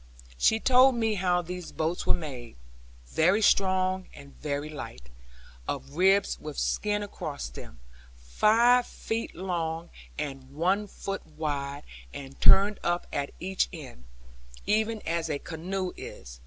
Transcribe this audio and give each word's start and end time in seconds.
She 0.35 0.59
told 0.59 0.95
me 0.95 1.13
how 1.13 1.43
these 1.43 1.71
boats 1.71 2.07
were 2.07 2.15
made; 2.15 2.55
very 3.05 3.39
strong 3.43 4.07
and 4.15 4.35
very 4.35 4.67
light, 4.67 5.11
of 5.67 5.91
ribs 5.93 6.39
with 6.39 6.57
skin 6.57 7.03
across 7.03 7.49
them; 7.49 7.79
five 8.15 8.87
feet 8.87 9.35
long, 9.35 9.91
and 10.17 10.55
one 10.55 10.87
foot 10.87 11.23
wide; 11.27 11.83
and 12.15 12.41
turned 12.41 12.79
up 12.83 13.05
at 13.13 13.29
each 13.39 13.69
end, 13.71 14.05
even 14.65 15.03
as 15.05 15.29
a 15.29 15.37
canoe 15.37 15.91
is. 15.95 16.39